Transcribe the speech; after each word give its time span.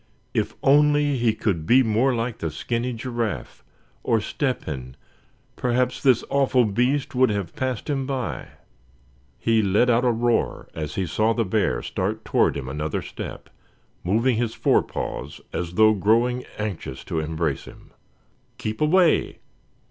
If 0.33 0.55
only 0.63 1.15
he 1.17 1.35
could 1.35 1.67
be 1.67 1.83
more 1.83 2.11
like 2.15 2.39
the 2.39 2.49
skinny 2.49 2.91
Giraffe, 2.91 3.63
or 4.01 4.19
Step 4.19 4.63
hen, 4.63 4.95
perhaps 5.55 6.01
this 6.01 6.23
awful 6.31 6.65
beast 6.65 7.13
would 7.13 7.29
have 7.29 7.55
passed 7.55 7.87
him 7.87 8.07
by. 8.07 8.47
He 9.37 9.61
let 9.61 9.91
out 9.91 10.03
a 10.03 10.09
roar 10.11 10.67
as 10.73 10.95
he 10.95 11.05
saw 11.05 11.35
the 11.35 11.45
bear 11.45 11.83
start 11.83 12.25
toward 12.25 12.57
him 12.57 12.67
another 12.67 13.03
step, 13.03 13.47
moving 14.03 14.37
his 14.37 14.55
forepaws 14.55 15.39
as 15.53 15.73
though 15.75 15.93
growing 15.93 16.45
anxious 16.57 17.03
to 17.03 17.19
embrace 17.19 17.65
him. 17.65 17.91
"Keep 18.57 18.81
away! 18.81 19.37